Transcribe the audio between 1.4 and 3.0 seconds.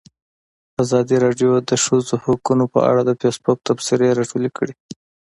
د د ښځو حقونه په